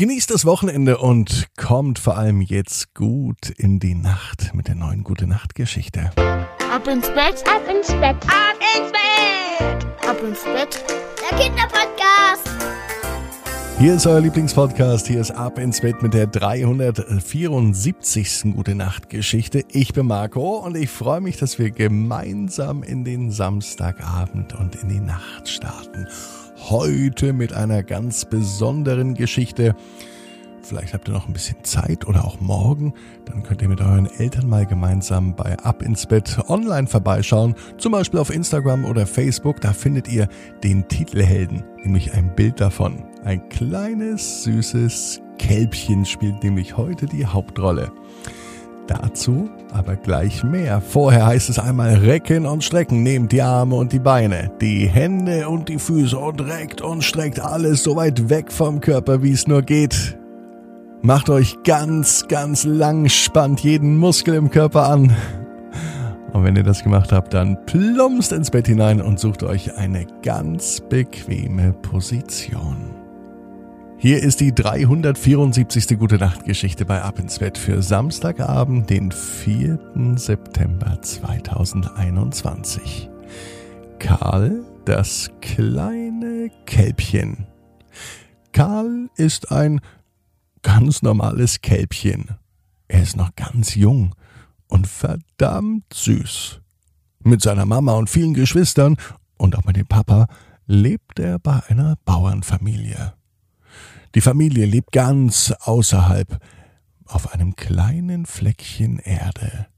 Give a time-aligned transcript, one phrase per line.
[0.00, 5.04] Genießt das Wochenende und kommt vor allem jetzt gut in die Nacht mit der neuen
[5.04, 6.10] Gute Nacht Geschichte.
[6.16, 10.82] Ab ins Bett, ab ins Bett, ab ins Bett, ab ins Bett.
[11.20, 12.48] Der Kinderpodcast.
[13.78, 15.06] Hier ist euer Lieblingspodcast.
[15.06, 18.54] Hier ist Ab ins Bett mit der 374.
[18.54, 19.66] Gute Nacht Geschichte.
[19.68, 24.88] Ich bin Marco und ich freue mich, dass wir gemeinsam in den Samstagabend und in
[24.88, 26.06] die Nacht starten.
[26.68, 29.74] Heute mit einer ganz besonderen Geschichte.
[30.62, 32.92] Vielleicht habt ihr noch ein bisschen Zeit oder auch morgen.
[33.24, 37.54] Dann könnt ihr mit euren Eltern mal gemeinsam bei Ab ins Bett online vorbeischauen.
[37.78, 39.60] Zum Beispiel auf Instagram oder Facebook.
[39.60, 40.28] Da findet ihr
[40.62, 43.04] den Titelhelden, nämlich ein Bild davon.
[43.24, 47.90] Ein kleines, süßes Kälbchen spielt nämlich heute die Hauptrolle.
[48.90, 50.80] Dazu aber gleich mehr.
[50.80, 53.04] Vorher heißt es einmal recken und strecken.
[53.04, 57.38] Nehmt die Arme und die Beine, die Hände und die Füße und reckt und streckt
[57.38, 60.18] alles so weit weg vom Körper, wie es nur geht.
[61.02, 65.14] Macht euch ganz, ganz lang, spannt jeden Muskel im Körper an.
[66.32, 70.04] Und wenn ihr das gemacht habt, dann plumpst ins Bett hinein und sucht euch eine
[70.22, 72.89] ganz bequeme Position.
[74.02, 75.98] Hier ist die 374.
[75.98, 79.78] Gute Nacht Geschichte bei Ab ins Bett für Samstagabend, den 4.
[80.14, 83.10] September 2021.
[83.98, 87.46] Karl, das kleine Kälbchen.
[88.52, 89.82] Karl ist ein
[90.62, 92.38] ganz normales Kälbchen.
[92.88, 94.14] Er ist noch ganz jung
[94.66, 96.62] und verdammt süß.
[97.22, 98.96] Mit seiner Mama und vielen Geschwistern
[99.36, 100.26] und auch mit dem Papa
[100.66, 103.12] lebt er bei einer Bauernfamilie.
[104.16, 106.40] Die Familie lebt ganz außerhalb,
[107.06, 109.68] auf einem kleinen Fleckchen Erde.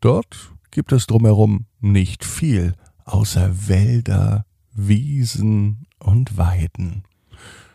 [0.00, 7.04] Dort gibt es drumherum nicht viel, außer Wälder, Wiesen und Weiden.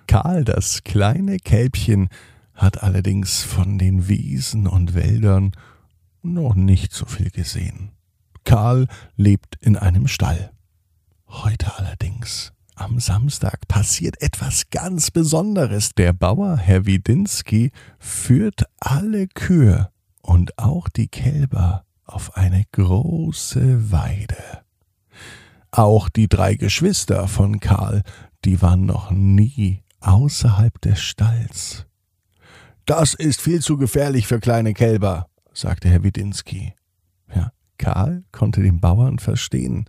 [0.07, 2.09] Karl, das kleine Kälbchen,
[2.53, 5.51] hat allerdings von den Wiesen und Wäldern
[6.21, 7.91] noch nicht so viel gesehen.
[8.45, 10.51] Karl lebt in einem Stall.
[11.27, 15.91] Heute allerdings am Samstag passiert etwas ganz Besonderes.
[15.95, 19.89] Der Bauer Herr Widinski führt alle Kühe
[20.21, 24.63] und auch die Kälber auf eine große Weide.
[25.69, 28.01] Auch die drei Geschwister von Karl,
[28.45, 31.85] die waren noch nie außerhalb des Stalls.
[32.85, 36.73] Das ist viel zu gefährlich für kleine Kälber, sagte Herr Widinski.
[37.33, 39.85] Ja, Karl konnte den Bauern verstehen.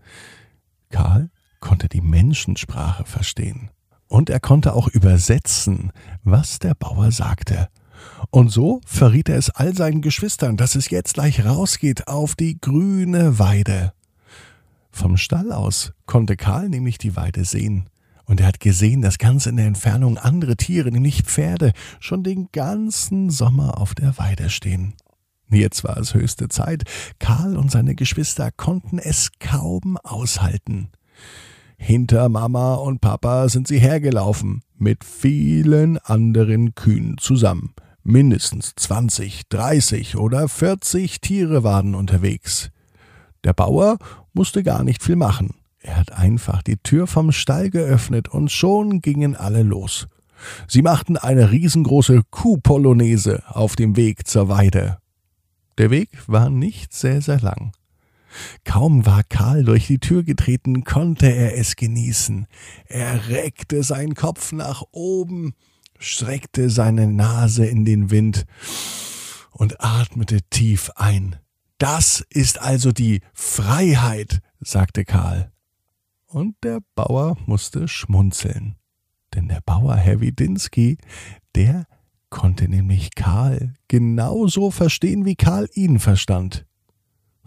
[0.91, 1.31] Karl
[1.63, 3.71] konnte die Menschensprache verstehen.
[4.09, 5.93] Und er konnte auch übersetzen,
[6.23, 7.69] was der Bauer sagte.
[8.31, 12.61] Und so verriet er es all seinen Geschwistern, dass es jetzt gleich rausgeht auf die
[12.61, 13.95] grüne Weide.
[14.91, 17.89] Vom Stall aus konnte Karl nämlich die Weide sehen.
[18.27, 22.49] Und er hat gesehen, dass ganz in der Entfernung andere Tiere, nämlich Pferde, schon den
[22.53, 24.95] ganzen Sommer auf der Weide stehen.
[25.51, 26.85] Jetzt war es höchste Zeit.
[27.19, 30.91] Karl und seine Geschwister konnten es kaum aushalten.
[31.85, 37.75] Hinter Mama und Papa sind sie hergelaufen, mit vielen anderen Kühen zusammen.
[38.05, 42.71] Mindestens 20, 30 oder 40 Tiere waren unterwegs.
[43.43, 43.99] Der Bauer
[44.33, 45.57] musste gar nicht viel machen.
[45.81, 50.07] Er hat einfach die Tür vom Stall geöffnet und schon gingen alle los.
[50.69, 54.99] Sie machten eine riesengroße Kuhpolonaise auf dem Weg zur Weide.
[55.79, 57.73] Der Weg war nicht sehr, sehr lang.
[58.65, 62.47] Kaum war Karl durch die Tür getreten, konnte er es genießen.
[62.87, 65.55] Er reckte seinen Kopf nach oben,
[65.99, 68.45] streckte seine Nase in den Wind
[69.51, 71.37] und atmete tief ein.
[71.79, 75.53] Das ist also die Freiheit, sagte Karl.
[76.27, 78.77] Und der Bauer musste schmunzeln.
[79.35, 80.99] Denn der Bauer Herr Widinski,
[81.55, 81.87] der
[82.31, 86.67] konnte nämlich Karl genauso verstehen, wie Karl ihn verstand.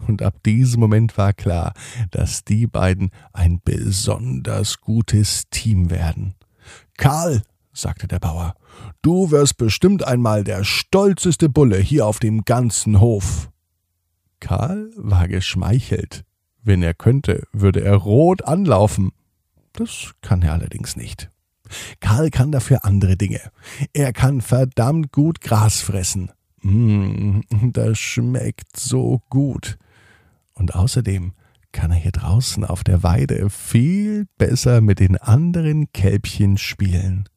[0.06, 1.72] Und ab diesem Moment war klar,
[2.10, 6.34] dass die beiden ein besonders gutes Team werden.
[6.96, 7.42] Karl,
[7.72, 8.54] sagte der Bauer,
[9.02, 13.50] du wirst bestimmt einmal der stolzeste Bulle hier auf dem ganzen Hof.
[14.40, 16.24] Karl war geschmeichelt.
[16.62, 19.12] Wenn er könnte, würde er rot anlaufen.
[19.72, 21.30] Das kann er allerdings nicht.
[22.00, 23.40] Karl kann dafür andere Dinge.
[23.92, 26.30] Er kann verdammt gut Gras fressen.
[26.62, 29.78] Mmh, das schmeckt so gut.
[30.56, 31.32] Und außerdem
[31.70, 37.28] kann er hier draußen auf der Weide viel besser mit den anderen Kälbchen spielen.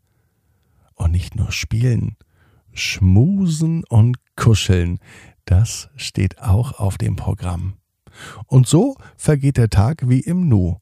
[0.95, 2.15] Und nicht nur spielen,
[2.71, 4.99] schmusen und kuscheln,
[5.45, 7.73] das steht auch auf dem Programm.
[8.47, 10.77] Und so vergeht der Tag wie im Nu.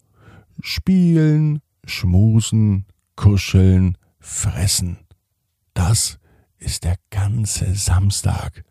[0.61, 2.85] Spielen, schmusen,
[3.15, 4.97] kuscheln, fressen.
[5.73, 6.19] Das
[6.59, 8.63] ist der ganze Samstag.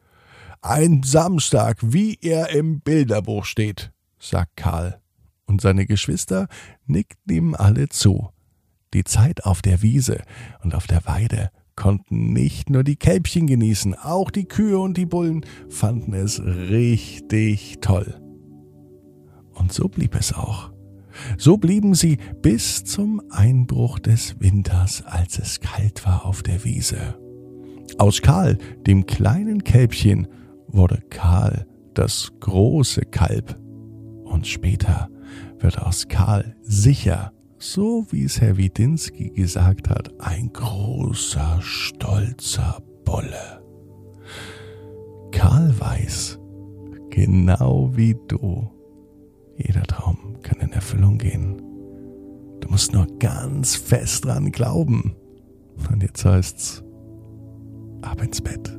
[0.69, 5.01] Ein Samstag, wie er im Bilderbuch steht, sagt Karl.
[5.47, 6.49] Und seine Geschwister
[6.87, 8.31] nickten ihm alle zu.
[8.93, 10.23] Die Zeit auf der Wiese
[10.65, 15.07] und auf der Weide konnten nicht nur die Kälbchen genießen, auch die Kühe und die
[15.07, 18.21] Bullen fanden es richtig toll.
[19.55, 20.73] Und so blieb es auch.
[21.39, 27.17] So blieben sie bis zum Einbruch des Winters, als es kalt war auf der Wiese.
[27.99, 30.27] Aus Karl, dem kleinen Kälbchen,
[30.77, 33.59] wurde Karl das große Kalb.
[34.25, 35.09] Und später
[35.59, 43.63] wird aus Karl sicher, so wie es Herr Widinski gesagt hat, ein großer, stolzer Bulle.
[45.33, 46.39] Karl weiß,
[47.11, 48.71] genau wie du,
[49.57, 51.63] jeder Traum kann in Erfüllung gehen.
[52.61, 55.17] Du musst nur ganz fest dran glauben.
[55.91, 56.83] Und jetzt heißt's,
[58.03, 58.79] ab ins Bett.